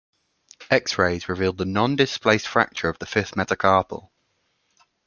X-rays 0.71 1.29
revealed 1.29 1.61
a 1.61 1.65
non-displaced 1.65 2.47
fracture 2.47 2.89
of 2.89 2.97
the 2.97 3.05
fifth 3.05 3.35
metacarpal. 3.35 4.11